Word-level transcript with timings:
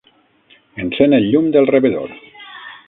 Encén 0.85 1.13
el 1.19 1.29
llum 1.35 1.53
del 1.57 1.71
rebedor. 1.75 2.21